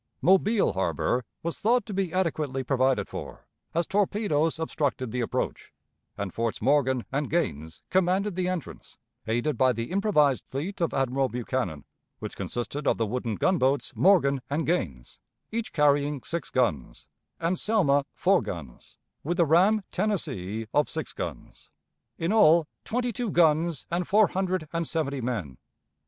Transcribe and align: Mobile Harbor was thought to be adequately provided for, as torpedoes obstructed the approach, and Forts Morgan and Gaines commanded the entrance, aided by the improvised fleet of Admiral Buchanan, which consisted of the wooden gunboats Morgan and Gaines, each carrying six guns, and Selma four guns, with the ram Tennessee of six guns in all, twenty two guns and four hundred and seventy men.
Mobile 0.23 0.73
Harbor 0.73 1.25
was 1.43 1.59
thought 1.59 1.85
to 1.85 1.93
be 1.93 2.11
adequately 2.11 2.63
provided 2.63 3.07
for, 3.07 3.45
as 3.75 3.85
torpedoes 3.85 4.57
obstructed 4.57 5.11
the 5.11 5.21
approach, 5.21 5.71
and 6.17 6.33
Forts 6.33 6.59
Morgan 6.59 7.05
and 7.11 7.29
Gaines 7.29 7.83
commanded 7.91 8.35
the 8.35 8.47
entrance, 8.47 8.97
aided 9.27 9.59
by 9.59 9.73
the 9.73 9.91
improvised 9.91 10.43
fleet 10.47 10.81
of 10.81 10.91
Admiral 10.91 11.29
Buchanan, 11.29 11.85
which 12.17 12.35
consisted 12.35 12.87
of 12.87 12.97
the 12.97 13.05
wooden 13.05 13.35
gunboats 13.35 13.95
Morgan 13.95 14.41
and 14.49 14.65
Gaines, 14.65 15.19
each 15.51 15.71
carrying 15.71 16.23
six 16.23 16.49
guns, 16.49 17.05
and 17.39 17.59
Selma 17.59 18.03
four 18.15 18.41
guns, 18.41 18.97
with 19.23 19.37
the 19.37 19.45
ram 19.45 19.83
Tennessee 19.91 20.65
of 20.73 20.89
six 20.89 21.13
guns 21.13 21.69
in 22.17 22.33
all, 22.33 22.67
twenty 22.83 23.13
two 23.13 23.29
guns 23.29 23.85
and 23.91 24.07
four 24.07 24.25
hundred 24.29 24.67
and 24.73 24.87
seventy 24.87 25.21
men. 25.21 25.59